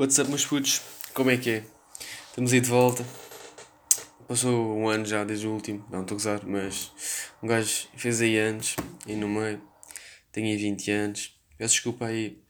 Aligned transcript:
What's 0.00 0.18
up, 0.18 0.30
meus 0.30 0.46
putos? 0.46 0.80
Como 1.12 1.30
é 1.30 1.36
que 1.36 1.50
é? 1.50 1.64
Estamos 2.28 2.54
aí 2.54 2.60
de 2.62 2.70
volta. 2.70 3.04
Passou 4.26 4.74
um 4.78 4.88
ano 4.88 5.04
já 5.04 5.24
desde 5.24 5.46
o 5.46 5.52
último, 5.52 5.86
não 5.90 6.00
estou 6.00 6.14
a 6.14 6.18
gozar, 6.18 6.40
mas 6.46 6.90
um 7.42 7.46
gajo 7.46 7.86
fez 7.98 8.22
aí 8.22 8.38
anos, 8.38 8.76
aí 9.06 9.14
no 9.14 9.28
meio. 9.28 9.60
Tenho 10.32 10.46
aí 10.46 10.56
20 10.56 10.90
anos. 10.90 11.38
Peço 11.58 11.74
desculpa 11.74 12.06
aí 12.06 12.42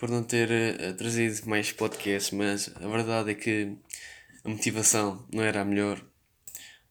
por 0.00 0.10
não 0.10 0.24
ter 0.24 0.50
uh, 0.50 0.92
trazido 0.94 1.48
mais 1.48 1.70
podcasts, 1.70 2.32
mas 2.32 2.68
a 2.74 2.88
verdade 2.88 3.30
é 3.30 3.34
que 3.34 3.72
a 4.42 4.48
motivação 4.48 5.24
não 5.32 5.44
era 5.44 5.60
a 5.60 5.64
melhor. 5.64 6.04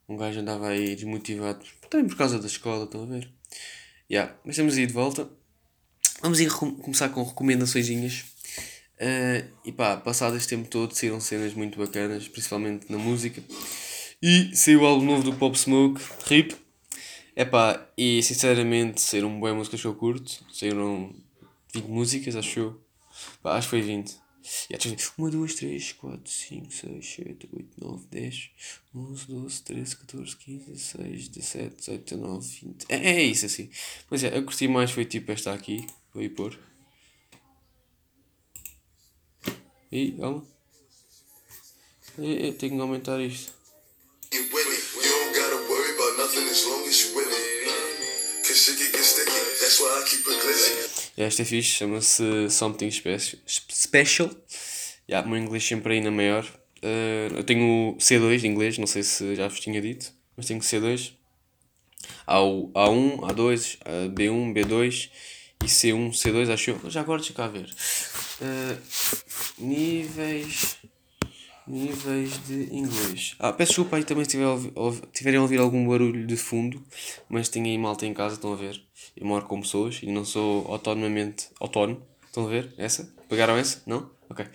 Um 0.08 0.16
gajo 0.16 0.39
andava 0.39 0.70
aí 0.70 0.95
desmotivado, 0.95 1.66
também 1.89 2.08
por 2.08 2.16
causa 2.16 2.39
da 2.39 2.47
escola, 2.47 2.86
estão 2.86 3.03
a 3.03 3.05
ver? 3.05 3.30
Yeah, 4.09 4.34
mas 4.45 4.53
estamos 4.53 4.77
aí 4.77 4.88
de 4.88 4.94
volta. 4.94 5.30
Vamos 6.22 6.39
aí 6.39 6.47
começar 6.47 7.09
com 7.09 7.22
recomendações. 7.22 7.89
Uh, 8.99 9.48
e 9.63 9.71
pá, 9.71 9.95
passado 9.95 10.35
este 10.35 10.49
tempo 10.49 10.67
todo 10.67 10.94
saíram 10.94 11.21
cenas 11.21 11.53
muito 11.53 11.80
bacanas, 11.80 12.27
principalmente 12.27 12.91
na 12.91 12.98
música. 12.98 13.41
E 14.22 14.53
saiu 14.53 14.81
o 14.81 14.85
álbum 14.85 15.05
novo 15.05 15.23
do 15.23 15.34
Pop 15.34 15.58
Smoke, 15.58 16.02
RIP. 16.25 16.55
É 17.35 17.45
pá, 17.45 17.88
e 17.98 18.22
sinceramente 18.22 18.99
saíram 18.99 19.39
boas 19.39 19.55
músicas 19.55 19.80
que 19.80 19.88
eu 19.88 19.95
curto. 19.95 20.44
Saíram 20.52 21.16
20 21.73 21.85
músicas, 21.85 22.35
acho 22.35 22.59
eu. 22.59 22.81
Pá, 23.41 23.55
acho 23.55 23.67
que 23.67 23.72
foi 23.72 23.81
20. 23.81 24.17
Yeah, 24.72 24.98
1, 25.17 25.30
2, 25.30 25.55
3, 25.55 25.91
4, 25.94 26.20
5, 26.25 26.73
6, 26.73 27.05
7, 27.05 27.50
8, 27.53 27.67
9, 27.77 28.05
10, 28.09 28.50
11, 28.95 29.27
12, 29.27 29.61
13, 29.61 29.95
14, 29.97 30.36
15, 30.38 30.66
16, 30.72 31.27
17, 31.30 31.75
18, 31.77 32.16
19, 32.16 32.47
20. 32.64 32.86
É, 32.89 32.95
é 32.95 33.23
isso 33.23 33.45
assim. 33.45 33.70
Mas 34.09 34.23
é, 34.23 34.36
eu 34.36 34.44
curti 34.44 34.67
mais 34.67 34.92
foi 34.92 35.05
tipo 35.05 35.31
esta 35.31 35.53
aqui. 35.53 35.86
Vou 36.14 36.23
ir 36.23 36.30
pôr. 36.30 36.58
E, 39.92 40.12
calma. 40.12 40.45
Eu 42.18 42.54
tenho 42.54 42.76
que 42.76 42.82
aumentar 42.82 43.20
isto. 43.22 43.54
Esta 51.17 51.42
é 51.42 51.45
fixe, 51.45 51.70
chama-se 51.70 52.50
Something 52.50 52.92
Special. 52.92 53.42
Special. 53.48 54.30
Yeah, 55.10 55.28
o 55.28 55.30
meu 55.30 55.42
inglês 55.42 55.66
sempre 55.66 55.95
ainda 55.95 56.12
maior. 56.12 56.45
Uh, 56.84 57.36
eu 57.36 57.44
tenho 57.44 57.95
C2 58.00 58.40
de 58.40 58.48
inglês, 58.48 58.78
não 58.78 58.88
sei 58.88 59.04
se 59.04 59.36
já 59.36 59.48
vos 59.48 59.60
tinha 59.60 59.82
dito, 59.82 60.14
mas 60.38 60.45
tenho 60.45 60.60
C2. 60.62 61.14
Há 62.26 62.42
o 62.42 62.72
A1, 62.73 63.17
A2, 63.22 63.78
B1, 64.14 64.54
B2 64.54 65.10
e 65.64 65.67
C1, 65.67 66.12
C2, 66.12 66.54
acho 66.54 66.70
eu. 66.72 66.90
Já 66.90 67.02
agora 67.02 67.20
deixa 67.20 67.34
cá 67.34 67.48
ver. 67.48 67.70
Uh, 68.42 68.78
níveis. 69.58 70.78
Níveis 71.68 72.40
de 72.48 72.76
inglês. 72.76 73.36
Ah, 73.38 73.54
peço 73.54 73.72
desculpa 73.72 73.98
aí 73.98 74.04
também 74.04 74.26
se 74.26 74.32
tiver 74.32 74.48
tiverem 75.14 75.38
a 75.38 75.42
ouvir 75.44 75.59
algum 75.59 75.88
barulho 75.88 76.26
de 76.26 76.36
fundo, 76.36 76.84
mas 77.30 77.48
tenho 77.48 77.67
aí 77.67 77.78
malta 77.78 78.08
em 78.08 78.14
casa, 78.14 78.36
estão 78.36 78.54
a 78.54 78.56
ver? 78.56 78.82
Eu 79.16 79.28
moro 79.28 79.45
com 79.45 79.62
pessoas 79.62 80.00
e 80.02 80.08
não 80.12 80.26
sou 80.26 80.66
autonomamente 80.67 81.48
autónomo. 81.60 82.02
Estão 82.26 82.48
a 82.48 82.50
ver? 82.50 82.73
Essa? 82.78 83.14
Pegaram 83.28 83.56
essa? 83.56 83.84
Não? 83.86 84.10
Ok. 84.30 84.45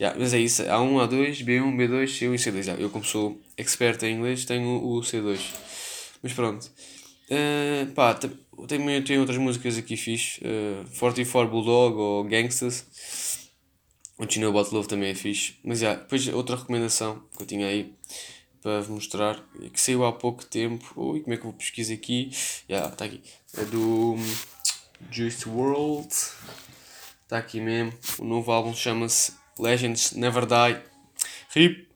Yeah, 0.00 0.18
mas 0.18 0.32
é 0.32 0.38
isso. 0.38 0.62
A1, 0.62 1.08
A2, 1.08 1.44
B1, 1.44 1.76
B2, 1.76 2.04
C1 2.04 2.34
e 2.34 2.38
C2. 2.38 2.64
Yeah, 2.64 2.82
eu, 2.82 2.90
como 2.90 3.04
sou 3.04 3.40
expert 3.56 4.02
em 4.04 4.16
inglês, 4.16 4.44
tenho 4.44 4.82
o 4.82 5.00
C2. 5.00 5.38
Mas 6.22 6.32
pronto. 6.32 6.70
Uh, 7.28 7.86
pá, 7.92 8.14
também 8.68 9.02
tenho 9.02 9.20
outras 9.20 9.38
músicas 9.38 9.76
aqui 9.76 9.96
fixe. 9.96 10.40
Uh, 10.40 10.84
44 10.98 11.50
Bulldog 11.50 11.96
ou 11.96 12.24
Gangsters. 12.24 12.84
O 14.16 14.30
Chino 14.30 14.48
About 14.48 14.74
Love 14.74 14.88
também 14.88 15.10
é 15.10 15.14
fixe. 15.14 15.56
Mas 15.64 15.80
já, 15.80 15.88
yeah, 15.88 16.02
depois 16.02 16.26
outra 16.28 16.56
recomendação 16.56 17.22
que 17.36 17.42
eu 17.42 17.46
tinha 17.46 17.66
aí 17.66 17.94
para 18.62 18.80
vos 18.80 18.88
mostrar, 18.88 19.44
que 19.72 19.80
saiu 19.80 20.04
há 20.04 20.12
pouco 20.12 20.44
tempo. 20.44 20.92
Ui, 20.96 21.20
como 21.20 21.34
é 21.34 21.36
que 21.36 21.42
eu 21.42 21.50
vou 21.50 21.52
pesquisar 21.52 21.94
aqui? 21.94 22.30
Já, 22.32 22.76
yeah, 22.76 22.92
está 22.92 23.04
aqui. 23.04 23.20
É 23.56 23.64
do 23.64 24.14
hum, 24.14 24.36
Juice 25.10 25.48
World. 25.48 26.08
Está 27.22 27.38
aqui 27.38 27.60
mesmo. 27.60 27.92
O 28.18 28.24
novo 28.24 28.52
álbum 28.52 28.72
chama-se 28.74 29.32
Legends 29.58 30.12
Never 30.12 30.46
Die. 30.46 30.80
RIP. 31.54 31.88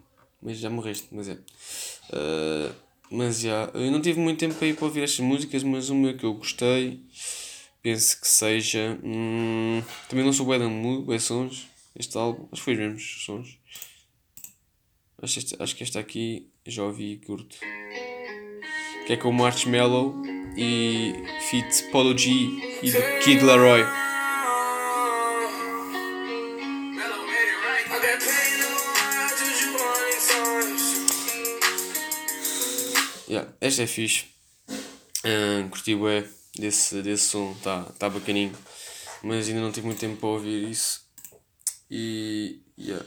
Mas 0.43 0.59
já 0.59 0.71
morreste, 0.71 1.09
mas 1.11 1.29
é. 1.29 1.35
Uh, 1.35 2.75
mas 3.11 3.41
já, 3.41 3.71
eu 3.75 3.91
não 3.91 4.01
tive 4.01 4.21
muito 4.21 4.39
tempo 4.39 4.55
para 4.55 4.67
ir 4.67 4.77
para 4.77 4.85
ouvir 4.85 5.03
estas 5.03 5.21
músicas, 5.21 5.63
mas 5.63 5.89
uma 5.89 6.13
que 6.13 6.25
eu 6.25 6.35
gostei, 6.35 7.01
penso 7.83 8.21
que 8.21 8.29
seja. 8.29 8.99
Hum, 9.03 9.83
também 10.09 10.25
não 10.25 10.33
sou 10.33 10.47
da 10.47 10.69
bué 10.69 11.19
sons, 11.19 11.67
este 11.99 12.17
álbum, 12.17 12.49
acho 12.53 12.61
que 12.61 12.65
foi 12.65 12.75
os 12.75 12.79
mesmos 12.79 13.25
sons. 13.25 13.59
Acho, 15.21 15.39
este, 15.41 15.57
acho 15.59 15.75
que 15.75 15.83
esta 15.83 15.99
aqui 15.99 16.49
já 16.65 16.85
ouvi 16.85 17.15
e 17.15 17.19
curto. 17.19 17.57
Que 19.07 19.15
é 19.15 19.17
com 19.17 19.31
o 19.31 19.33
Marshmallow 19.33 20.23
e 20.57 21.13
Fit 21.51 21.91
Polo 21.91 22.17
G 22.17 22.31
e 22.31 22.93
Kid 23.25 23.43
Laroi. 23.43 23.83
Yeah, 33.29 33.53
esta 33.61 33.83
é 33.83 33.87
fixe. 33.87 34.27
Uh, 35.25 35.69
curti 35.69 35.97
bué 35.97 36.25
desse, 36.57 37.03
desse 37.03 37.25
som, 37.25 37.55
tá, 37.63 37.85
tá 37.99 38.09
bacaninho. 38.09 38.57
Mas 39.23 39.49
ainda 39.49 39.61
não 39.61 39.73
tive 39.73 39.87
muito 39.87 39.99
tempo 39.99 40.17
para 40.17 40.29
ouvir 40.29 40.71
isso. 40.71 41.08
E, 41.91 42.61
yeah. 42.79 43.05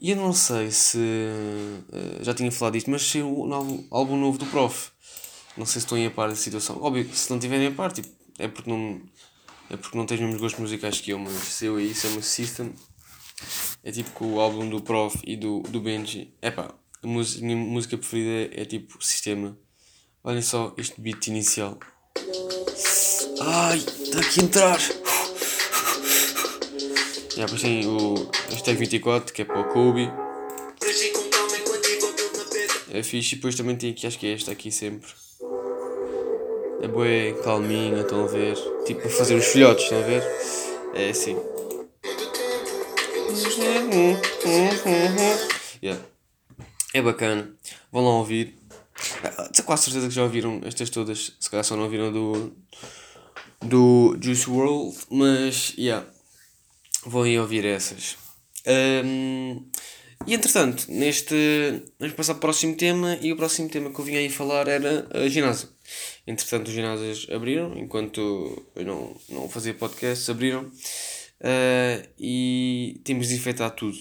e 0.00 0.10
eu 0.10 0.16
não 0.16 0.32
sei 0.32 0.70
se 0.70 0.98
uh, 0.98 2.24
já 2.24 2.34
tinha 2.34 2.50
falado 2.50 2.74
disto, 2.74 2.90
mas 2.90 3.02
se 3.02 3.20
o 3.20 3.46
álbum 3.90 4.16
novo 4.16 4.38
do 4.38 4.46
Prof. 4.46 4.90
Não 5.56 5.64
sei 5.64 5.80
se 5.80 5.86
estão 5.86 6.06
a 6.06 6.10
par 6.10 6.28
da 6.28 6.34
situação. 6.34 6.78
Óbvio, 6.82 7.08
se 7.14 7.30
não 7.30 7.38
tiverem 7.38 7.68
a 7.68 7.72
par, 7.72 7.90
tipo, 7.90 8.08
é 8.38 8.46
porque 8.46 8.68
não, 8.68 9.00
é 9.70 9.76
porque 9.76 9.96
não 9.96 10.04
tens 10.04 10.18
os 10.18 10.24
mesmos 10.26 10.40
gostos 10.40 10.60
musicais 10.60 11.00
que 11.00 11.10
eu, 11.10 11.18
mas 11.18 11.32
se 11.32 11.64
eu 11.66 11.76
aí, 11.76 11.90
isso 11.90 12.06
é 12.06 12.10
uma 12.10 12.22
System. 12.22 12.74
É 13.82 13.90
tipo 13.92 14.10
que 14.10 14.24
o 14.24 14.40
álbum 14.40 14.68
do 14.68 14.80
Prof 14.80 15.18
e 15.24 15.36
do, 15.36 15.60
do 15.60 15.80
Benji. 15.80 16.34
É 16.42 16.50
pá, 16.50 16.74
a 17.02 17.06
minha 17.06 17.56
música 17.56 17.96
preferida 17.96 18.54
é, 18.54 18.62
é 18.62 18.64
tipo 18.64 19.02
Sistema. 19.04 19.56
Olhem 20.22 20.42
só 20.42 20.74
este 20.76 21.00
beat 21.00 21.26
inicial. 21.28 21.78
Ai, 23.40 23.78
está 23.78 24.20
aqui 24.20 24.40
a 24.40 24.44
entrar! 24.44 25.05
Já 27.36 27.44
depois 27.44 27.60
tem 27.60 27.86
o 27.86 28.14
hashtag 28.48 28.78
24 28.78 29.34
que 29.34 29.42
é 29.42 29.44
para 29.44 29.60
o 29.60 29.64
Kobe. 29.64 30.10
É 32.90 33.02
fixe 33.02 33.34
e 33.34 33.36
depois 33.36 33.54
também 33.54 33.76
tem 33.76 33.90
aqui, 33.90 34.06
acho 34.06 34.18
que 34.18 34.26
é 34.26 34.32
esta 34.32 34.52
aqui 34.52 34.72
sempre. 34.72 35.10
É 36.80 36.88
boa, 36.88 37.06
calminha, 37.44 38.00
estão 38.00 38.24
a 38.24 38.26
ver? 38.26 38.56
Tipo 38.86 39.02
para 39.02 39.10
fazer 39.10 39.34
os 39.34 39.44
filhotes, 39.44 39.84
estão 39.84 39.98
a 39.98 40.06
ver? 40.06 40.22
É 40.94 41.10
assim. 41.10 41.36
Yeah. 45.82 46.02
É 46.94 47.02
bacana. 47.02 47.54
Vão 47.92 48.02
lá 48.02 48.14
ouvir. 48.14 48.54
Tenho 49.52 49.66
quase 49.66 49.84
certeza 49.84 50.08
que 50.08 50.14
já 50.14 50.22
ouviram 50.22 50.62
estas 50.64 50.88
todas. 50.88 51.32
Se 51.38 51.50
calhar 51.50 51.64
só 51.64 51.76
não 51.76 51.82
ouviram 51.84 52.10
do. 52.10 52.52
do 53.60 54.16
Juice 54.22 54.48
World. 54.48 54.96
Mas, 55.10 55.74
yeah. 55.76 56.06
Vão 57.06 57.22
aí 57.22 57.38
ouvir 57.38 57.64
essas. 57.64 58.16
Um, 58.66 59.64
e 60.26 60.34
entretanto, 60.34 60.86
neste. 60.88 61.34
Vamos 62.00 62.16
passar 62.16 62.34
para 62.34 62.38
o 62.38 62.40
próximo 62.40 62.76
tema. 62.76 63.16
E 63.22 63.32
o 63.32 63.36
próximo 63.36 63.68
tema 63.68 63.92
que 63.92 63.98
eu 64.00 64.04
vim 64.04 64.16
aí 64.16 64.28
falar 64.28 64.66
era 64.66 65.06
a 65.12 65.28
ginásio. 65.28 65.68
Entretanto, 66.26 66.66
os 66.66 66.74
ginásios 66.74 67.28
abriram. 67.30 67.78
Enquanto 67.78 68.66
eu 68.74 68.84
não, 68.84 69.16
não 69.28 69.48
fazia 69.48 69.72
podcast, 69.72 70.28
abriram. 70.28 70.64
Uh, 70.64 72.08
e 72.18 73.00
temos 73.04 73.26
de 73.26 73.34
desinfetar 73.34 73.70
tudo. 73.70 73.98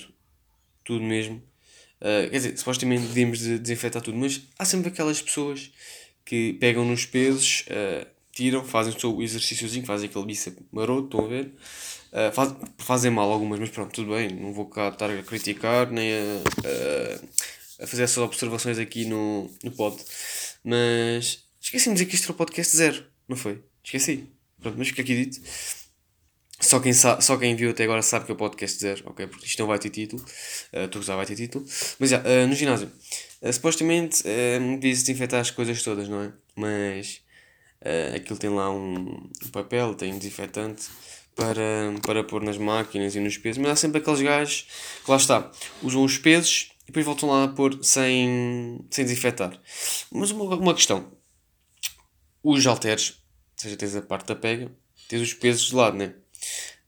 Tudo 0.84 1.04
mesmo. 1.04 1.36
Uh, 2.02 2.30
quer 2.30 2.38
dizer, 2.38 2.58
supostamente 2.58 3.04
devíamos 3.04 3.40
de 3.40 3.60
desinfetar 3.60 4.02
tudo, 4.02 4.18
mas 4.18 4.42
há 4.58 4.66
sempre 4.66 4.90
aquelas 4.90 5.22
pessoas 5.22 5.72
que 6.26 6.54
pegam 6.54 6.84
nos 6.84 7.06
pesos, 7.06 7.66
uh, 7.68 8.06
tiram, 8.32 8.64
fazem 8.64 8.94
o 8.94 9.00
seu 9.00 9.22
exercíciozinho, 9.22 9.86
fazem 9.86 10.10
aquele 10.10 10.26
bíceps 10.26 10.64
maroto, 10.72 11.06
estão 11.06 11.26
a 11.26 11.28
ver? 11.28 11.54
Uh, 12.16 12.32
faz, 12.32 12.56
fazem 12.78 13.12
mal 13.12 13.30
algumas, 13.30 13.60
mas 13.60 13.70
pronto, 13.70 13.92
tudo 13.92 14.16
bem, 14.16 14.30
não 14.30 14.54
vou 14.54 14.70
cá 14.70 14.88
estar 14.88 15.10
a 15.10 15.22
criticar 15.22 15.92
nem 15.92 16.14
a, 16.14 17.84
a 17.84 17.88
fazer 17.88 18.04
essas 18.04 18.20
observações 18.20 18.80
aqui 18.80 19.04
no, 19.04 19.52
no 19.62 19.72
pod. 19.72 20.02
Mas 20.64 21.44
esqueci 21.60 21.90
de 21.90 21.94
dizer 21.96 22.06
que 22.06 22.16
isto 22.16 22.24
era 22.24 22.32
o 22.32 22.36
podcast 22.36 22.78
zero, 22.78 23.06
não 23.28 23.36
foi? 23.36 23.62
Esqueci. 23.84 24.30
Pronto, 24.62 24.78
mas 24.78 24.88
fica 24.88 25.02
aqui 25.02 25.26
dito. 25.26 25.42
Só 26.60 26.80
quem, 26.80 26.94
só 26.94 27.38
quem 27.38 27.56
viu 27.56 27.70
até 27.72 27.84
agora 27.84 28.02
sabe 28.02 28.26
que 28.26 28.32
é 28.32 28.34
o 28.34 28.38
podcast 28.38 28.80
zero, 28.80 29.04
ok? 29.08 29.28
Porque 29.28 29.46
isto 29.46 29.60
não 29.60 29.68
vai 29.68 29.78
ter 29.78 29.90
título. 29.90 30.24
Uh, 30.74 30.88
tu 30.88 31.02
já 31.02 31.16
vai 31.16 31.26
ter 31.26 31.36
título. 31.36 31.66
Mas 32.00 32.10
já, 32.10 32.20
uh, 32.22 32.48
no 32.48 32.56
ginásio. 32.56 32.90
Uh, 33.42 33.52
supostamente 33.52 34.22
uh, 34.22 34.80
devia 34.80 34.94
desinfetar 34.94 35.42
as 35.42 35.52
coisas 35.52 35.84
todas, 35.84 36.08
não 36.08 36.22
é? 36.22 36.34
Mas 36.56 37.22
uh, 37.82 38.16
aquilo 38.16 38.40
tem 38.40 38.50
lá 38.50 38.72
um, 38.72 39.30
um 39.44 39.50
papel, 39.52 39.94
tem 39.96 40.14
um 40.14 40.18
desinfetante 40.18 40.86
para, 41.36 41.94
para 42.02 42.24
pôr 42.24 42.42
nas 42.42 42.58
máquinas 42.58 43.16
e 43.16 43.20
nos 43.20 43.38
pesos, 43.38 43.62
mas 43.62 43.72
há 43.72 43.76
sempre 43.76 44.00
aqueles 44.00 44.22
gajos 44.22 44.68
que 45.04 45.12
lá 45.12 45.18
está, 45.18 45.52
usam 45.84 46.04
os 46.04 46.18
pesos 46.18 46.72
e 46.84 46.88
depois 46.88 47.06
voltam 47.06 47.30
lá 47.30 47.44
a 47.44 47.48
pôr 47.50 47.78
sem, 47.84 48.80
sem 48.90 49.04
desinfetar. 49.04 49.60
Mas 50.12 50.32
uma, 50.32 50.56
uma 50.56 50.74
questão: 50.74 51.12
os 52.42 52.66
halteres, 52.66 53.10
ou 53.10 53.62
seja, 53.62 53.76
tens 53.76 53.96
a 53.96 54.02
parte 54.02 54.28
da 54.28 54.36
pega, 54.36 54.72
tens 55.10 55.22
os 55.22 55.34
pesos 55.34 55.68
de 55.68 55.76
lado, 55.76 55.98
né? 55.98 56.14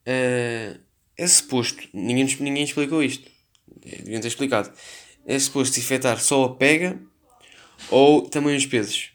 Uh, 0.08 0.80
é 1.18 1.28
suposto, 1.28 1.84
ninguém, 1.94 2.26
ninguém 2.40 2.64
explicou 2.64 3.04
isto, 3.04 3.30
deviam 3.84 4.22
ter 4.22 4.28
explicado. 4.28 4.72
É 5.26 5.38
suposto 5.38 5.74
desinfetar 5.74 6.22
só 6.22 6.46
a 6.46 6.56
pega 6.56 6.98
ou 7.90 8.22
também 8.30 8.56
os 8.56 8.66
pesos. 8.66 9.12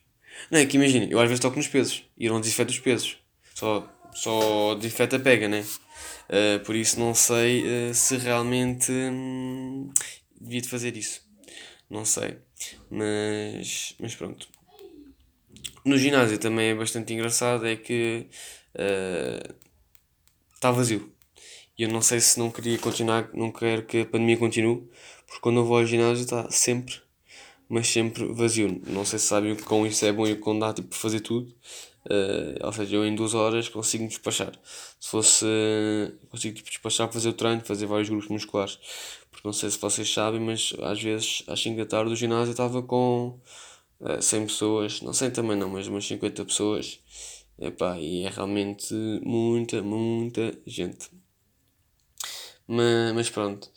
Não 0.50 0.58
é 0.58 0.66
que 0.66 0.76
imagina, 0.76 1.06
eu 1.06 1.18
às 1.18 1.28
vezes 1.28 1.40
toco 1.40 1.56
nos 1.56 1.68
pesos 1.68 2.04
e 2.18 2.28
não 2.28 2.40
desinfeto 2.40 2.72
os 2.72 2.78
pesos, 2.78 3.16
só, 3.54 3.88
só 4.14 4.74
desinfeta 4.74 5.16
a 5.16 5.20
pega, 5.20 5.48
né? 5.48 5.64
Uh, 6.28 6.64
por 6.64 6.74
isso 6.74 6.98
não 6.98 7.14
sei 7.14 7.62
uh, 7.90 7.94
se 7.94 8.16
realmente 8.16 8.90
hum, 8.90 9.90
devia 10.40 10.60
de 10.60 10.68
fazer 10.68 10.96
isso. 10.96 11.22
Não 11.90 12.04
sei. 12.04 12.38
Mas, 12.90 13.94
mas 13.98 14.14
pronto. 14.14 14.48
No 15.84 15.98
ginásio 15.98 16.38
também 16.38 16.70
é 16.70 16.74
bastante 16.74 17.12
engraçado, 17.12 17.66
é 17.66 17.76
que 17.76 18.28
está 20.54 20.70
uh, 20.70 20.74
vazio. 20.74 21.12
E 21.76 21.82
eu 21.82 21.88
não 21.88 22.00
sei 22.00 22.20
se 22.20 22.38
não 22.38 22.50
queria 22.50 22.78
continuar, 22.78 23.28
não 23.34 23.50
quero 23.50 23.84
que 23.84 24.02
a 24.02 24.06
pandemia 24.06 24.36
continue, 24.36 24.88
porque 25.26 25.40
quando 25.40 25.60
eu 25.60 25.64
vou 25.64 25.78
ao 25.78 25.86
ginásio 25.86 26.22
está 26.22 26.50
sempre, 26.50 27.00
mas 27.72 27.88
sempre 27.88 28.26
vazio. 28.34 28.82
Não 28.86 29.02
sei 29.02 29.18
se 29.18 29.24
sabem 29.26 29.52
o 29.52 29.56
que 29.56 29.62
com 29.62 29.86
isso 29.86 30.04
é 30.04 30.12
bom 30.12 30.26
e 30.26 30.32
o 30.32 30.40
que 30.40 30.58
dá 30.58 30.74
tipo, 30.74 30.94
fazer 30.94 31.20
tudo. 31.20 31.48
Uh, 32.04 32.66
ou 32.66 32.70
seja, 32.70 32.96
eu 32.96 33.06
em 33.06 33.14
duas 33.14 33.32
horas 33.32 33.66
consigo 33.70 34.06
despachar. 34.06 34.52
Se 35.00 35.08
fosse. 35.08 35.46
Uh, 35.46 36.12
consigo 36.28 36.54
tipo, 36.54 36.68
despachar, 36.68 37.10
fazer 37.10 37.30
o 37.30 37.32
treino, 37.32 37.62
fazer 37.62 37.86
vários 37.86 38.10
grupos 38.10 38.28
musculares. 38.28 38.78
Porque 39.30 39.48
não 39.48 39.54
sei 39.54 39.70
se 39.70 39.78
vocês 39.78 40.12
sabem, 40.12 40.38
mas 40.38 40.74
às 40.82 41.02
vezes 41.02 41.44
às 41.46 41.62
5 41.62 41.78
da 41.78 41.86
tarde 41.86 42.12
o 42.12 42.16
ginásio 42.16 42.50
estava 42.50 42.82
com 42.82 43.40
uh, 44.00 44.20
100 44.20 44.46
pessoas. 44.48 45.00
Não 45.00 45.14
sei 45.14 45.30
também 45.30 45.56
não, 45.56 45.70
mas 45.70 45.86
umas 45.86 46.06
50 46.06 46.44
pessoas. 46.44 47.00
Epá, 47.58 47.98
e 47.98 48.24
é 48.24 48.28
realmente 48.28 48.92
muita, 49.24 49.80
muita 49.80 50.58
gente. 50.66 51.08
Mas, 52.68 53.14
mas 53.14 53.30
pronto. 53.30 53.70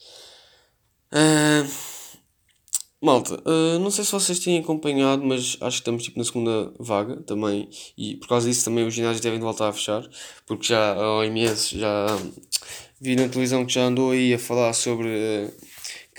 Uh, 1.13 1.94
malta, 3.01 3.36
uh, 3.50 3.80
não 3.80 3.92
sei 3.92 4.03
se 4.03 4.12
vocês 4.12 4.39
têm 4.39 4.59
acompanhado, 4.59 5.24
mas 5.24 5.57
acho 5.62 5.77
que 5.77 5.81
estamos 5.81 6.03
tipo, 6.03 6.18
na 6.18 6.25
segunda 6.25 6.74
vaga 6.80 7.18
também. 7.24 7.69
E 7.97 8.15
por 8.15 8.27
causa 8.27 8.47
disso 8.47 8.65
também 8.65 8.86
os 8.86 8.94
ginásios 8.94 9.21
devem 9.21 9.39
voltar 9.39 9.69
a 9.69 9.74
fechar. 9.74 10.07
Porque 10.45 10.68
já 10.68 10.94
a 10.94 11.18
OMS 11.18 11.77
já 11.77 12.07
vi 13.00 13.15
na 13.15 13.27
televisão 13.27 13.65
que 13.65 13.74
já 13.74 13.83
andou 13.83 14.12
aí 14.12 14.33
a 14.33 14.39
falar 14.39 14.74
sobre 14.74 15.07
uh, 15.07 15.53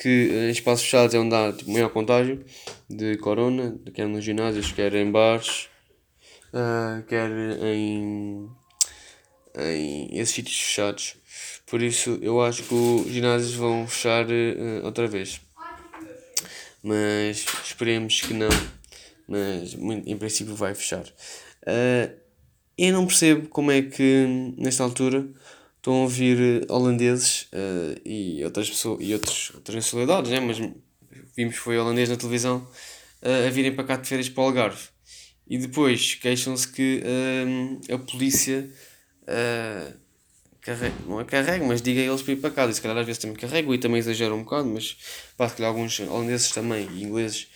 que 0.01 0.31
em 0.49 0.51
espaços 0.51 0.85
fechados 0.85 1.15
é 1.15 1.19
onde 1.19 1.35
há 1.35 1.53
tipo, 1.53 1.71
maior 1.71 1.89
contágio 1.91 2.45
de 2.89 3.17
corona, 3.19 3.79
quer 3.95 4.07
nos 4.07 4.25
ginásios, 4.25 4.71
quer 4.73 4.95
em 4.95 5.11
bares, 5.11 5.69
quer 7.09 7.31
em, 7.65 8.49
em 9.57 10.19
esses 10.19 10.35
sítios 10.35 10.57
fechados. 10.57 11.17
Por 11.67 11.83
isso 11.83 12.19
eu 12.23 12.41
acho 12.41 12.63
que 12.63 12.75
os 12.75 13.11
ginásios 13.11 13.55
vão 13.55 13.87
fechar 13.89 14.27
uh, 14.27 14.85
outra 14.85 15.07
vez. 15.09 15.41
Mas 16.87 17.45
esperemos 17.65 18.21
que 18.21 18.33
não. 18.33 18.49
Mas 19.27 19.75
em 19.75 20.17
princípio 20.17 20.55
vai 20.55 20.73
fechar. 20.73 21.03
Uh, 21.03 22.15
eu 22.79 22.93
não 22.93 23.05
percebo 23.05 23.49
como 23.49 23.73
é 23.73 23.83
que 23.83 24.55
nesta 24.57 24.85
altura 24.85 25.29
estão 25.79 26.05
a 26.05 26.07
vir 26.07 26.65
holandeses 26.71 27.49
uh, 27.53 28.01
e 28.05 28.45
outras 28.45 28.71
pessoas 28.71 28.99
e 29.01 29.13
outros, 29.15 29.51
outras 29.57 29.75
nacionalidades, 29.75 30.31
né? 30.31 30.39
mas 30.39 30.59
vimos 31.37 31.57
foi 31.57 31.77
holandês 31.77 32.09
na 32.09 32.17
televisão 32.17 32.59
uh, 33.21 33.47
a 33.49 33.51
virem 33.51 33.75
para 33.75 33.83
cá 33.83 33.97
de 33.97 34.09
férias 34.09 34.29
para 34.29 34.45
o 34.45 34.47
Algarve. 34.47 34.89
E 35.49 35.59
depois 35.59 36.15
queixam-se 36.15 36.69
que 36.69 37.03
a 37.93 37.99
polícia 37.99 38.69
carrego, 40.67 40.97
não 41.07 41.21
é 41.21 41.25
carrego, 41.25 41.65
mas 41.65 41.81
diga 41.81 42.01
a 42.01 42.05
eles 42.05 42.23
para 42.23 42.33
ir 42.33 42.37
para 42.37 42.51
casa. 42.51 42.73
E 42.73 42.75
se 42.75 42.83
calhar 42.83 42.99
às 42.99 43.07
vezes 43.07 43.23
também 43.23 43.37
carrego 43.37 43.73
e 43.73 43.79
também 43.79 43.99
exagero 43.99 44.35
um 44.35 44.43
bocado, 44.43 44.69
mas 44.69 44.97
pá, 45.37 45.49
se 45.49 45.57
calhar 45.57 45.71
alguns 45.71 46.01
holandeses 46.01 46.51
também 46.51 46.89
e 46.93 47.05
ingleses 47.05 47.47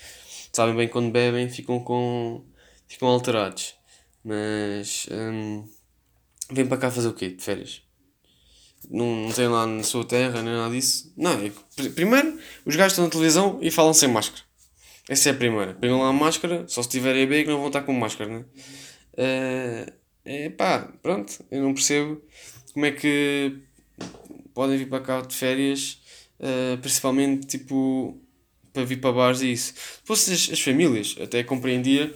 sabem 0.52 0.76
bem 0.76 0.88
quando 0.88 1.10
bebem 1.10 1.48
ficam 1.48 1.80
com. 1.80 2.44
ficam 2.86 3.08
alterados. 3.08 3.74
Mas. 4.24 5.08
Hum, 5.10 5.68
vem 6.52 6.66
para 6.66 6.78
cá 6.78 6.90
fazer 6.90 7.08
o 7.08 7.12
quê? 7.12 7.30
De 7.30 7.42
férias? 7.42 7.82
Não, 8.88 9.26
não 9.26 9.32
tem 9.32 9.48
lá 9.48 9.66
na 9.66 9.82
sua 9.82 10.04
terra 10.04 10.42
nem 10.42 10.54
nada 10.54 10.72
disso. 10.72 11.12
Não, 11.16 11.32
é, 11.32 11.52
primeiro 11.90 12.38
os 12.64 12.76
gajos 12.76 12.92
estão 12.92 13.04
na 13.04 13.10
televisão 13.10 13.58
e 13.60 13.70
falam 13.70 13.92
sem 13.92 14.08
máscara. 14.08 14.42
Essa 15.08 15.30
é 15.30 15.32
a 15.32 15.34
primeira. 15.34 15.74
Pegam 15.74 16.00
lá 16.00 16.08
a 16.08 16.12
máscara, 16.12 16.64
só 16.68 16.82
se 16.82 16.88
tiverem 16.88 17.24
a 17.24 17.26
que 17.26 17.50
não 17.50 17.58
vão 17.58 17.66
estar 17.66 17.82
com 17.82 17.92
máscara, 17.92 18.30
né? 18.30 18.44
Uh, 19.14 19.92
é 20.24 20.50
pá, 20.50 20.92
pronto, 21.02 21.44
eu 21.50 21.62
não 21.62 21.74
percebo 21.74 22.22
como 22.72 22.86
é 22.86 22.92
que 22.92 23.58
podem 24.54 24.76
vir 24.76 24.88
para 24.88 25.00
cá 25.00 25.20
de 25.20 25.34
férias, 25.34 26.00
uh, 26.38 26.78
principalmente 26.78 27.46
tipo 27.46 28.20
para 28.72 28.84
vir 28.84 29.00
para 29.00 29.12
bares 29.12 29.40
e 29.40 29.52
isso. 29.52 29.74
Fossem 30.04 30.34
as, 30.34 30.50
as, 30.52 30.60
famílias, 30.60 31.16
até 31.20 31.42
compreendia, 31.42 32.14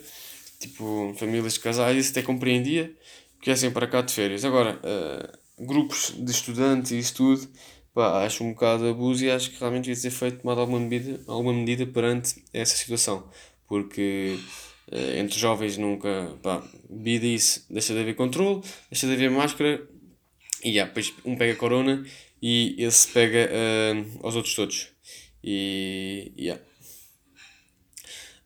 tipo 0.60 1.14
famílias 1.16 1.54
de 1.54 1.60
casais, 1.60 1.96
isso 1.96 2.10
até 2.12 2.22
compreendia 2.22 2.94
que 3.40 3.46
viessem 3.46 3.70
para 3.70 3.86
cá 3.86 4.00
de 4.00 4.12
férias. 4.12 4.44
Agora, 4.44 4.80
uh, 4.80 5.64
grupos 5.66 6.14
de 6.16 6.30
estudantes 6.30 6.92
e 6.92 6.98
isso 6.98 7.14
tudo, 7.14 7.48
pá, 7.92 8.24
acho 8.24 8.42
um 8.42 8.52
bocado 8.52 8.88
abuso 8.88 9.24
e 9.24 9.30
acho 9.30 9.50
que 9.50 9.60
realmente 9.60 9.84
devia 9.84 9.96
ser 10.00 10.10
feito 10.10 10.40
tomada 10.40 10.60
alguma 10.60 10.80
medida, 10.80 11.20
alguma 11.26 11.52
medida 11.52 11.86
perante 11.86 12.42
essa 12.52 12.76
situação, 12.76 13.28
porque 13.68 14.38
uh, 14.90 15.18
entre 15.18 15.38
jovens 15.38 15.76
nunca, 15.76 16.38
pá, 16.42 16.62
bebida 16.88 17.26
isso, 17.26 17.66
deixa 17.68 17.92
de 17.92 18.00
haver 18.00 18.16
controle, 18.16 18.62
deixa 18.90 19.06
de 19.06 19.12
haver 19.12 19.30
máscara, 19.30 19.86
e 20.64 20.70
yeah, 20.70 20.88
depois 20.88 21.12
um 21.24 21.36
pega 21.36 21.54
Corona 21.56 22.04
e 22.42 22.74
esse 22.78 23.08
pega 23.08 23.50
uh, 23.50 24.20
aos 24.22 24.34
outros 24.34 24.54
todos. 24.54 24.88
E. 25.42 26.32
Yeah. 26.38 26.62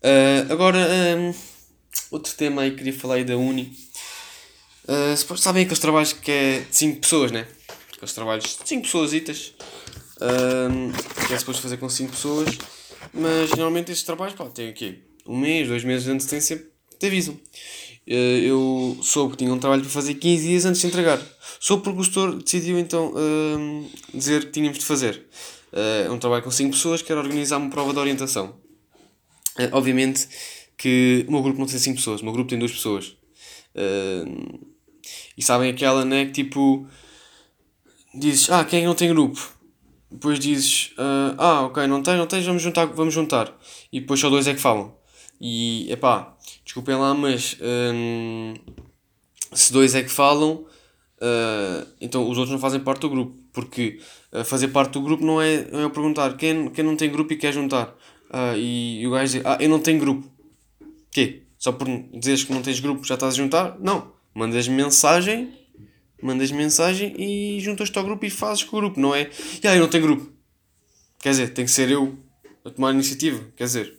Uh, 0.02 0.52
agora, 0.52 0.78
um, 1.16 1.34
outro 2.10 2.34
tema 2.34 2.62
aí 2.62 2.70
que 2.70 2.78
queria 2.78 2.92
falar 2.92 3.14
aí 3.14 3.24
da 3.24 3.36
Uni. 3.36 3.72
Uh, 4.84 5.36
sabem 5.36 5.62
aqueles 5.62 5.78
trabalhos 5.78 6.12
que 6.12 6.30
é 6.30 6.60
de 6.60 6.76
5 6.76 7.00
pessoas, 7.00 7.30
né? 7.30 7.46
Aqueles 7.94 8.14
trabalhos 8.14 8.44
de 8.44 8.68
5 8.68 8.82
pessoas, 8.82 9.12
uh, 9.12 11.26
que 11.26 11.34
é 11.34 11.38
suposto 11.38 11.62
fazer 11.62 11.76
com 11.76 11.88
5 11.88 12.10
pessoas, 12.10 12.48
mas 13.12 13.50
normalmente 13.50 13.92
estes 13.92 14.06
trabalhos 14.06 14.34
pá, 14.34 14.46
têm 14.46 14.68
aqui 14.68 15.02
um 15.26 15.36
mês, 15.36 15.68
dois 15.68 15.84
meses 15.84 16.04
de 16.04 16.12
antecedência, 16.12 16.66
te 16.98 17.06
avisam. 17.06 17.38
Uh, 18.08 18.40
eu 18.40 18.98
soube 19.02 19.32
que 19.32 19.44
tinha 19.44 19.52
um 19.52 19.58
trabalho 19.58 19.82
para 19.82 19.90
fazer 19.90 20.14
15 20.14 20.48
dias 20.48 20.64
antes 20.64 20.80
de 20.80 20.86
entregar. 20.86 21.20
Só 21.60 21.76
porque 21.76 22.00
o 22.00 22.02
gestor 22.02 22.42
decidiu 22.42 22.78
então 22.78 23.12
uh, 23.12 23.90
dizer 24.14 24.46
que 24.46 24.52
tínhamos 24.52 24.78
de 24.78 24.84
fazer. 24.86 25.26
Uh, 25.70 26.10
um 26.10 26.18
trabalho 26.18 26.42
com 26.42 26.50
5 26.50 26.70
pessoas 26.70 27.02
que 27.02 27.12
era 27.12 27.20
organizar 27.20 27.58
uma 27.58 27.68
prova 27.68 27.92
de 27.92 27.98
orientação. 27.98 28.56
Uh, 29.58 29.68
obviamente 29.72 30.26
que 30.78 31.26
o 31.28 31.32
meu 31.32 31.42
grupo 31.42 31.58
não 31.58 31.66
tem 31.66 31.78
5 31.78 31.96
pessoas, 31.96 32.22
o 32.22 32.24
meu 32.24 32.32
grupo 32.32 32.48
tem 32.48 32.58
2 32.58 32.72
pessoas. 32.72 33.14
e 35.36 35.42
sabem 35.42 35.70
aquela, 35.70 36.02
né? 36.04 36.24
Que 36.26 36.32
tipo. 36.32 36.86
Dizes, 38.14 38.48
ah, 38.50 38.64
quem 38.64 38.84
é 38.84 38.86
não 38.86 38.94
tem 38.94 39.10
grupo? 39.10 39.52
Depois 40.10 40.40
dizes, 40.40 40.94
ah, 41.36 41.66
ok, 41.66 41.86
não 41.86 42.02
tem, 42.02 42.16
não 42.16 42.26
tens, 42.26 42.46
vamos 42.46 42.62
juntar, 42.62 42.86
vamos 42.86 43.12
juntar. 43.12 43.54
E 43.92 44.00
depois 44.00 44.18
só 44.18 44.30
dois 44.30 44.46
é 44.46 44.54
que 44.54 44.60
falam. 44.60 44.96
E, 45.40 45.92
epá, 45.92 46.36
desculpem 46.68 46.94
lá, 46.94 47.14
mas 47.14 47.56
se 49.52 49.72
dois 49.72 49.94
é 49.94 50.02
que 50.02 50.10
falam, 50.10 50.66
Uh, 51.18 51.84
então 52.00 52.22
os 52.30 52.38
outros 52.38 52.50
não 52.50 52.60
fazem 52.60 52.78
parte 52.78 53.00
do 53.00 53.10
grupo, 53.10 53.36
porque 53.52 54.00
uh, 54.32 54.44
fazer 54.44 54.68
parte 54.68 54.92
do 54.92 55.02
grupo 55.02 55.24
não 55.24 55.42
é, 55.42 55.54
é 55.54 55.88
perguntar 55.88 56.36
quem, 56.36 56.70
quem 56.70 56.84
não 56.84 56.96
tem 56.96 57.10
grupo 57.10 57.32
e 57.32 57.36
quer 57.36 57.52
juntar. 57.52 57.88
Uh, 58.30 58.56
e, 58.56 59.00
e, 59.02 59.06
o 59.06 59.10
gajo 59.10 59.32
diz: 59.32 59.42
Ah, 59.44 59.58
eu 59.60 59.68
não 59.68 59.80
tenho 59.80 59.98
grupo. 59.98 60.30
Quê? 61.10 61.42
Só 61.58 61.72
por 61.72 61.88
dizeres 62.14 62.44
que 62.44 62.52
não 62.52 62.62
tens 62.62 62.78
grupo 62.78 63.04
já 63.04 63.14
estás 63.14 63.34
a 63.34 63.36
juntar? 63.36 63.76
Não. 63.80 64.12
Mandas 64.32 64.68
mensagem, 64.68 65.52
mandas 66.22 66.52
mensagem 66.52 67.14
e 67.18 67.58
juntas-te 67.60 67.98
ao 67.98 68.04
grupo 68.04 68.24
e 68.24 68.30
fazes 68.30 68.62
com 68.62 68.76
o 68.76 68.80
grupo, 68.80 69.00
não 69.00 69.12
é? 69.12 69.28
Ah, 69.64 69.74
eu 69.74 69.80
não 69.80 69.88
tenho 69.88 70.04
grupo. 70.04 70.32
Quer 71.18 71.30
dizer, 71.30 71.52
tem 71.52 71.64
que 71.64 71.70
ser 71.70 71.90
eu 71.90 72.16
a 72.64 72.70
tomar 72.70 72.90
a 72.90 72.92
iniciativa. 72.92 73.44
Quer 73.56 73.64
dizer, 73.64 73.97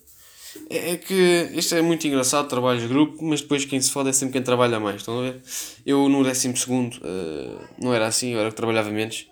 é, 0.70 0.92
é 0.92 0.98
que 0.98 1.50
isto 1.54 1.76
é 1.76 1.82
muito 1.82 2.08
engraçado, 2.08 2.48
trabalhos 2.48 2.84
de 2.84 2.88
grupo, 2.88 3.24
mas 3.24 3.42
depois 3.42 3.66
quem 3.66 3.80
se 3.80 3.92
fode 3.92 4.10
é 4.10 4.14
sempre 4.14 4.34
quem 4.34 4.42
trabalha 4.42 4.80
mais. 4.80 4.98
Estão 4.98 5.20
a 5.20 5.24
ver? 5.24 5.42
Eu 5.86 6.08
no 6.10 6.24
décimo 6.24 6.56
segundo 6.58 6.96
uh, 6.96 7.60
não 7.82 7.94
era 7.94 8.08
assim, 8.08 8.34
eu 8.34 8.40
era 8.40 8.50
que 8.50 8.56
trabalhava 8.56 8.90
menos. 8.90 9.28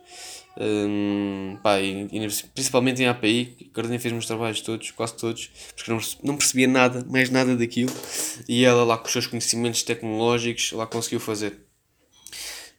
Um, 0.60 1.56
pá, 1.62 1.80
e, 1.80 2.08
e, 2.12 2.28
principalmente 2.54 3.02
em 3.04 3.08
API, 3.08 3.70
Carolina 3.72 4.00
fez 4.00 4.12
meus 4.12 4.26
trabalhos 4.26 4.62
todos, 4.62 4.90
quase 4.90 5.16
todos, 5.16 5.52
porque 5.76 5.92
não, 5.92 6.00
não 6.24 6.36
percebia 6.36 6.68
nada, 6.68 7.06
mais 7.08 7.30
nada 7.30 7.56
daquilo, 7.56 7.94
e 8.50 8.66
ela 8.66 8.84
lá 8.84 8.98
com 8.98 9.06
os 9.06 9.12
seus 9.12 9.28
conhecimentos 9.28 9.84
tecnológicos 9.84 10.72
lá 10.72 10.88
conseguiu 10.88 11.20
fazer. 11.20 11.68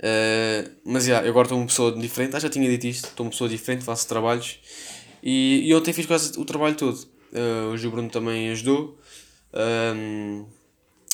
Uh, 0.01 0.71
mas 0.85 1.07
yeah, 1.07 1.25
eu 1.25 1.31
agora 1.31 1.47
estou 1.47 1.59
uma 1.59 1.67
pessoa 1.67 1.93
diferente, 1.93 2.35
ah, 2.35 2.41
já 2.41 2.49
tinha 2.49 2.69
dito 2.69 2.87
isto, 2.87 3.07
estou 3.07 3.25
uma 3.27 3.31
pessoa 3.31 3.49
diferente, 3.49 3.85
faço 3.85 4.09
trabalhos 4.09 4.59
e, 5.23 5.69
e 5.69 5.75
ontem 5.75 5.93
fiz 5.93 6.07
quase 6.07 6.39
o 6.39 6.45
trabalho 6.45 6.75
todo. 6.75 7.18
Uh, 7.33 7.73
hoje 7.73 7.87
o 7.87 7.91
Bruno 7.91 8.09
também 8.09 8.51
ajudou 8.51 8.99
um, 9.53 10.47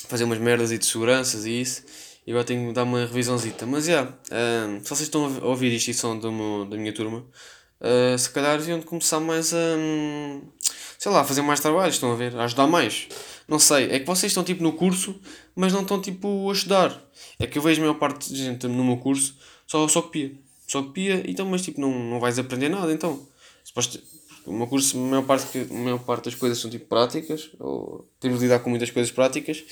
fazer 0.08 0.24
umas 0.24 0.38
merdas 0.38 0.72
e 0.72 0.78
de 0.78 0.86
seguranças 0.86 1.44
e 1.44 1.60
isso. 1.60 1.82
E 2.26 2.30
agora 2.30 2.44
tenho 2.44 2.68
que 2.68 2.72
dar 2.72 2.84
uma 2.84 3.00
revisãozita. 3.00 3.66
Mas 3.66 3.84
já, 3.84 3.92
yeah, 3.92 4.16
um, 4.68 4.80
se 4.80 4.88
vocês 4.88 5.02
estão 5.02 5.26
a 5.26 5.46
ouvir 5.46 5.72
isto 5.72 5.90
e 5.90 5.94
são 5.94 6.18
do 6.18 6.32
meu, 6.32 6.64
da 6.64 6.76
minha 6.76 6.92
turma, 6.92 7.18
uh, 7.80 8.18
se 8.18 8.30
calhar 8.30 8.58
deviam 8.58 8.80
começar 8.82 9.20
mais 9.20 9.52
a. 9.52 9.56
Um, 9.56 10.42
sei 10.98 11.12
lá, 11.12 11.22
fazer 11.22 11.42
mais 11.42 11.60
trabalhos, 11.60 11.96
estão 11.96 12.12
a 12.12 12.16
ver? 12.16 12.34
A 12.36 12.44
ajudar 12.44 12.66
mais. 12.66 13.08
Não 13.46 13.58
sei, 13.58 13.90
é 13.90 14.00
que 14.00 14.06
vocês 14.06 14.30
estão 14.30 14.42
tipo 14.42 14.62
no 14.62 14.72
curso, 14.72 15.20
mas 15.54 15.72
não 15.72 15.82
estão 15.82 16.00
tipo 16.00 16.48
a 16.48 16.52
estudar. 16.52 17.04
É 17.38 17.46
que 17.46 17.58
eu 17.58 17.62
vejo 17.62 17.80
a 17.80 17.84
maior 17.84 17.98
parte 17.98 18.32
de 18.32 18.42
gente 18.42 18.66
no 18.66 18.82
meu 18.82 18.96
curso 18.96 19.36
só, 19.66 19.86
só 19.86 20.00
copia. 20.00 20.32
Só 20.66 20.82
copia, 20.82 21.22
então, 21.28 21.44
mas 21.44 21.60
tipo, 21.60 21.78
não, 21.78 21.92
não 21.92 22.18
vais 22.18 22.38
aprender 22.38 22.70
nada, 22.70 22.90
então. 22.90 23.28
Suposto, 23.62 24.00
o 24.46 24.52
meu 24.52 24.66
curso, 24.66 24.96
a 24.96 25.00
maior, 25.00 25.24
parte, 25.24 25.66
a 25.70 25.74
maior 25.74 25.98
parte 26.00 26.24
das 26.26 26.34
coisas 26.34 26.58
são 26.58 26.70
tipo 26.70 26.86
práticas, 26.86 27.50
ou 27.58 28.08
temos 28.20 28.38
de 28.38 28.44
lidar 28.44 28.60
com 28.60 28.70
muitas 28.70 28.90
coisas 28.90 29.10
práticas, 29.10 29.64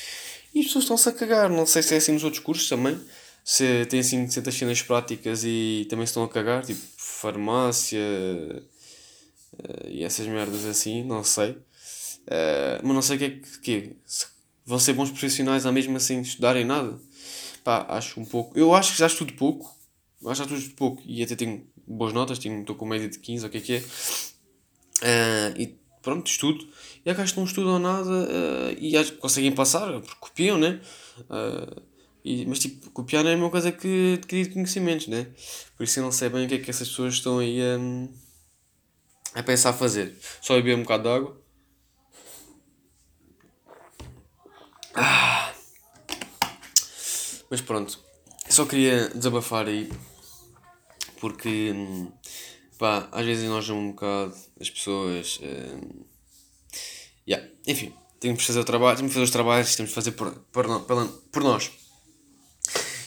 e 0.55 0.61
as 0.61 0.67
pessoas 0.67 0.85
estão-se 0.85 1.09
a 1.09 1.13
cagar. 1.13 1.51
Não 1.51 1.67
sei 1.67 1.83
se 1.83 1.95
é 1.95 1.97
assim 1.99 2.13
nos 2.13 2.25
outros 2.25 2.43
cursos 2.43 2.69
também, 2.69 3.01
se 3.45 3.87
tem 3.87 4.01
assim 4.01 4.29
certas 4.29 4.55
cenas 4.55 4.83
práticas 4.83 5.43
e 5.45 5.87
também 5.89 6.07
se 6.07 6.11
estão 6.11 6.25
a 6.25 6.29
cagar, 6.29 6.65
tipo 6.65 6.81
farmácia 6.97 7.99
uh, 7.99 9.89
e 9.89 10.05
essas 10.05 10.27
merdas 10.27 10.65
assim, 10.65 11.05
não 11.05 11.25
sei. 11.25 11.51
Uh, 11.51 12.79
mas 12.83 12.95
não 12.95 13.03
sei 13.03 13.17
o 13.17 13.19
que 13.19 13.25
é 13.25 13.31
que, 13.31 13.59
que 13.61 13.97
vão 14.65 14.79
ser 14.79 14.93
bons 14.93 15.11
profissionais 15.11 15.67
a 15.67 15.73
mesmo 15.73 15.97
assim 15.97 16.21
estudarem 16.21 16.65
nada. 16.65 16.99
Pá, 17.65 17.87
acho 17.89 18.21
um 18.21 18.25
pouco. 18.25 18.59
Eu 18.59 18.75
acho 18.75 18.93
que 18.93 18.99
já 18.99 19.07
estudo 19.07 19.33
pouco. 19.35 19.77
Acho 20.27 20.43
que 20.45 20.51
já 20.51 20.57
estudo 20.57 20.77
pouco 20.77 21.03
e 21.05 21.23
até 21.23 21.35
tenho 21.35 21.67
boas 21.87 22.13
notas, 22.13 22.39
estou 22.39 22.77
com 22.77 22.87
média 22.87 23.09
de 23.09 23.19
15 23.19 23.45
ou 23.45 23.49
o 23.49 23.53
que 23.53 23.59
é 23.59 23.61
que 23.61 23.73
é. 23.75 23.85
Uh, 25.03 25.61
e 25.61 25.79
pronto, 26.01 26.31
estudo. 26.31 26.67
E 27.05 27.11
há 27.11 27.15
gajos 27.15 27.33
que 27.33 27.39
não 27.39 27.47
estudam 27.47 27.79
nada 27.79 28.09
uh, 28.09 28.77
e 28.79 28.97
acho 28.97 29.13
que 29.13 29.19
conseguem 29.19 29.53
passar, 29.53 30.01
porque 30.01 30.17
copiam, 30.21 30.57
né? 30.57 30.81
Uh, 31.23 31.83
e, 32.25 32.47
mas 32.47 32.61
tipo, 32.61 32.91
copiar 32.91 33.25
não 33.25 33.31
é 33.31 33.35
a 33.35 33.37
mesma 33.37 33.51
coisa 33.51 33.73
que 33.73 34.15
adquirir 34.15 34.53
conhecimentos, 34.53 35.09
né? 35.09 35.27
Por 35.77 35.83
isso 35.83 35.99
eu 35.99 36.05
não 36.05 36.13
sei 36.13 36.29
bem 36.29 36.47
o 36.47 36.49
que 36.49 36.55
é 36.55 36.59
que 36.59 36.71
essas 36.71 36.89
pessoas 36.89 37.15
estão 37.15 37.41
aí 37.41 37.61
a, 37.61 39.41
a 39.41 39.43
pensar 39.43 39.73
fazer. 39.73 40.17
Só 40.41 40.55
beber 40.55 40.77
um 40.77 40.83
bocado 40.83 41.03
de 41.03 41.09
água. 41.09 41.43
Ah. 44.95 45.53
Mas 47.51 47.61
pronto, 47.61 47.99
só 48.49 48.65
queria 48.65 49.09
desabafar 49.09 49.67
aí 49.67 49.91
porque 51.21 51.75
pá, 52.83 53.09
às 53.13 53.25
vezes 53.25 53.49
nós 53.49 53.71
um 53.71 53.93
bocado 53.93 54.35
as 54.61 54.69
pessoas. 54.69 55.37
Uh, 55.37 56.05
yeah. 57.29 57.49
Enfim, 57.65 57.95
temos 58.19 58.41
que 58.41 58.47
fazer 58.49 58.59
o 58.59 58.65
trabalho, 58.65 58.97
temos 58.97 59.11
que 59.11 59.15
fazer 59.15 59.25
os 59.25 59.31
trabalhos, 59.31 59.77
temos 59.77 59.91
que 59.91 59.95
fazer 59.95 60.11
por, 60.11 60.33
por, 60.51 60.81
por, 60.81 61.07
por 61.31 61.45
nós. 61.45 61.71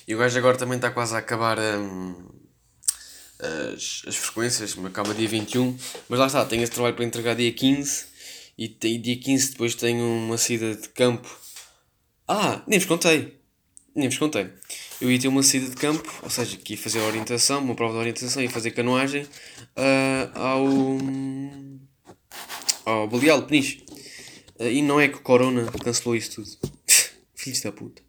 E 0.07 0.15
o 0.15 0.17
gajo 0.17 0.37
agora 0.37 0.57
também 0.57 0.77
está 0.77 0.91
quase 0.91 1.13
a 1.13 1.17
acabar 1.17 1.59
um, 1.59 2.15
as, 3.73 4.03
as 4.07 4.15
frequências, 4.15 4.77
acaba 4.85 5.13
dia 5.13 5.27
21, 5.27 5.77
mas 6.07 6.19
lá 6.19 6.27
está, 6.27 6.45
tenho 6.45 6.63
esse 6.63 6.71
trabalho 6.71 6.95
para 6.95 7.03
entregar 7.03 7.35
dia 7.35 7.51
15 7.51 8.05
e, 8.57 8.77
e 8.81 8.97
dia 8.97 9.19
15 9.19 9.51
depois 9.51 9.75
tenho 9.75 10.05
uma 10.05 10.37
saída 10.37 10.73
de 10.73 10.87
campo. 10.87 11.29
Ah, 12.25 12.63
nem 12.65 12.79
vos 12.79 12.87
contei. 12.87 13.41
Nem 13.93 14.07
vos 14.07 14.17
contei. 14.17 14.49
Eu 15.05 15.11
ia 15.11 15.19
ter 15.19 15.27
uma 15.27 15.43
saída 15.43 15.69
de 15.69 15.75
campo, 15.75 16.11
ou 16.23 16.31
seja, 16.31 16.57
que 16.57 16.73
ia 16.73 16.79
fazer 16.79 16.99
a 16.99 17.03
orientação, 17.03 17.63
uma 17.63 17.75
prova 17.75 17.93
de 17.93 17.99
orientação, 17.99 18.41
ia 18.41 18.49
fazer 18.49 18.71
canoagem 18.71 19.21
uh, 19.21 20.31
ao, 20.33 20.57
ao 22.83 23.07
Baleal 23.07 23.43
Peniche. 23.43 23.85
Uh, 24.59 24.63
e 24.63 24.81
não 24.81 24.99
é 24.99 25.07
que 25.07 25.17
o 25.17 25.21
Corona 25.21 25.71
cancelou 25.83 26.15
isso 26.15 26.41
tudo. 26.41 26.73
Filhos 27.35 27.61
da 27.61 27.71
puta. 27.71 28.01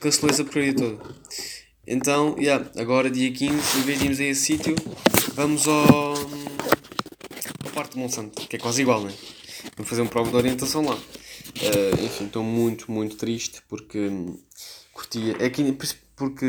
Cancelou 0.00 0.32
essa 0.32 0.42
porcaria 0.42 0.74
toda. 0.74 0.98
Então, 1.86 2.34
yeah, 2.36 2.68
agora 2.76 3.08
dia 3.08 3.30
15, 3.30 3.78
em 3.78 3.82
vez 3.82 3.98
de 4.00 4.04
irmos 4.06 4.18
a 4.18 4.24
esse 4.24 4.40
sítio, 4.40 4.74
vamos 5.34 5.68
ao. 5.68 6.14
ao 6.14 7.70
Parque 7.72 7.94
de 7.94 8.00
Monsanto, 8.00 8.48
que 8.48 8.56
é 8.56 8.58
quase 8.58 8.82
igual, 8.82 9.04
né? 9.04 9.14
Vamos 9.76 9.88
fazer 9.88 10.02
uma 10.02 10.10
prova 10.10 10.30
de 10.30 10.36
orientação 10.36 10.84
lá. 10.84 10.96
Uh, 10.96 12.04
enfim, 12.04 12.24
estou 12.26 12.42
muito, 12.42 12.90
muito 12.90 13.14
triste 13.14 13.62
porque 13.68 14.10
curtia. 15.08 15.36
É 15.40 15.50
que, 15.50 15.76
porque 16.14 16.46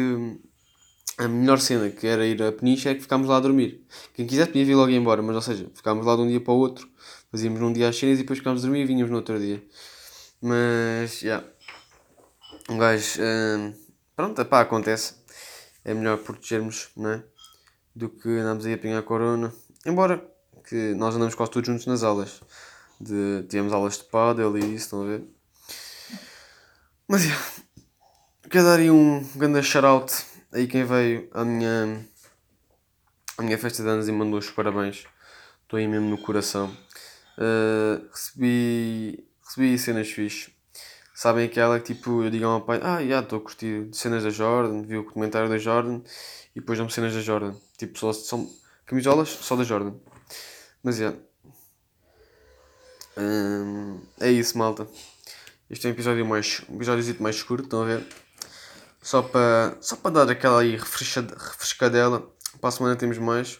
a 1.18 1.28
melhor 1.28 1.60
cena 1.60 1.90
que 1.90 2.06
era 2.06 2.26
ir 2.26 2.42
a 2.44 2.52
Peniche 2.52 2.90
é 2.90 2.96
que 2.96 3.02
ficámos 3.02 3.28
lá 3.28 3.38
a 3.38 3.40
dormir. 3.40 3.86
Quem 4.14 4.28
quisesse 4.28 4.50
podia 4.50 4.66
vir 4.66 4.76
logo 4.76 4.92
embora, 4.92 5.22
mas 5.22 5.36
ou 5.36 5.42
seja, 5.42 5.72
ficámos 5.74 6.06
lá 6.06 6.16
de 6.16 6.22
um 6.22 6.28
dia 6.28 6.42
para 6.42 6.54
o 6.54 6.58
outro, 6.58 6.88
fazíamos 7.32 7.60
num 7.60 7.74
dia 7.74 7.90
as 7.90 7.98
cenas 7.98 8.20
e 8.20 8.22
depois 8.22 8.40
ficámos 8.40 8.64
a 8.64 8.68
dormir 8.68 8.82
e 8.82 8.86
vinhamos 8.86 9.10
no 9.10 9.18
outro 9.18 9.40
dia. 9.40 9.64
Mas, 10.42 11.20
já. 11.20 11.28
Yeah. 11.28 11.48
Um 12.70 12.78
gajo. 12.78 13.22
Uh, 13.22 13.74
pronto, 14.16 14.46
pá, 14.46 14.62
acontece. 14.62 15.16
É 15.84 15.94
melhor 15.94 16.18
protegermos, 16.20 16.90
né? 16.96 17.24
Do 17.96 18.10
que 18.10 18.30
andarmos 18.30 18.66
aí 18.66 18.74
a 18.74 18.76
apanhar 18.76 19.02
corona. 19.04 19.52
Embora 19.86 20.24
que 20.68 20.94
nós 20.94 21.16
andamos 21.16 21.36
quase 21.36 21.52
todos 21.52 21.68
juntos 21.68 21.86
nas 21.88 22.04
aulas. 22.04 22.42
De, 23.02 23.44
tivemos 23.50 23.74
aulas 23.74 23.98
de 23.98 24.04
paddle 24.06 24.58
e 24.58 24.76
isso, 24.76 24.86
estão 24.86 25.02
a 25.02 25.06
ver? 25.06 25.24
Mas, 27.08 27.24
yeah, 27.24 27.44
Quero 28.50 28.64
dar 28.64 28.80
aí 28.80 28.90
um 28.90 29.24
grande 29.36 29.62
shout-out 29.62 30.12
aí 30.52 30.66
quem 30.66 30.84
veio 30.84 31.30
à 31.34 31.46
minha, 31.46 32.04
à 33.38 33.44
minha 33.44 33.58
festa 33.60 33.84
de 33.84 33.90
anos 33.90 34.08
e 34.08 34.12
mandou 34.12 34.40
os 34.40 34.50
parabéns. 34.50 35.06
Estou 35.62 35.78
aí 35.78 35.88
mesmo 35.88 36.10
no 36.10 36.18
coração. 36.18 36.76
Uh, 37.38 38.10
recebi, 38.12 39.24
recebi 39.46 39.78
cenas 39.78 40.10
fixe. 40.10 40.52
Sabem 41.14 41.46
aquela 41.46 41.80
que 41.80 41.94
tipo, 41.94 42.24
eu 42.24 42.32
digo 42.32 42.46
ao 42.46 42.58
meu 42.58 42.62
pai, 42.66 42.80
ah, 42.82 43.06
já 43.06 43.20
estou 43.20 43.38
a 43.38 43.42
curtir 43.42 43.88
cenas 43.94 44.24
da 44.24 44.32
Jordan, 44.32 44.82
vi 44.82 44.98
o 44.98 45.04
comentário 45.04 45.48
da 45.48 45.60
Jordan 45.60 46.02
e 46.56 46.60
depois 46.60 46.80
dão 46.80 46.90
cenas 46.90 47.14
da 47.14 47.22
Jordan. 47.22 47.54
Tipo, 47.78 48.00
só, 48.00 48.12
são 48.14 48.50
camisolas 48.84 49.30
só 49.30 49.56
da 49.56 49.64
Jordan. 49.64 49.94
Mas 50.82 50.96
já. 50.96 51.04
Yeah. 51.04 51.20
Um, 53.16 54.02
é 54.20 54.32
isso, 54.32 54.58
malta. 54.58 54.88
Este 55.70 55.86
é 55.86 55.92
um 55.92 55.94
episódio 55.94 56.26
mais. 56.26 56.64
um 56.68 56.78
episódio 56.78 57.16
mais 57.20 57.44
curto, 57.44 57.66
estão 57.66 57.84
a 57.84 57.86
ver? 57.86 58.08
Só 59.02 59.22
para 59.22 59.78
só 59.82 59.96
para 59.96 60.12
dar 60.12 60.30
aquela 60.32 60.62
aí 60.62 60.76
refrescadela. 60.76 62.30
Para 62.60 62.70
a 62.70 62.72
semana 62.72 62.96
temos 62.96 63.18
mais. 63.18 63.60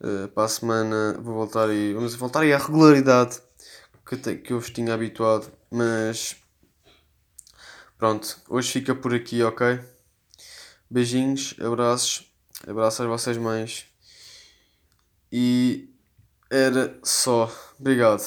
Uh, 0.00 0.28
para 0.28 0.44
a 0.44 0.48
semana 0.48 1.14
vou 1.20 1.34
voltar 1.34 1.70
e 1.70 1.94
vamos 1.94 2.14
voltar 2.14 2.40
aí 2.40 2.52
à 2.52 2.58
regularidade 2.58 3.40
que, 4.06 4.16
te, 4.16 4.36
que 4.36 4.52
eu 4.52 4.60
vos 4.60 4.70
tinha 4.70 4.94
habituado. 4.94 5.50
Mas 5.70 6.36
pronto, 7.98 8.40
hoje 8.48 8.72
fica 8.72 8.94
por 8.94 9.14
aqui, 9.14 9.42
ok? 9.42 9.80
Beijinhos, 10.88 11.54
abraços, 11.60 12.30
abraços 12.66 13.00
às 13.00 13.06
vossas 13.06 13.36
mães. 13.36 13.86
E 15.32 15.90
era 16.50 16.98
só. 17.02 17.52
Obrigado. 17.78 18.22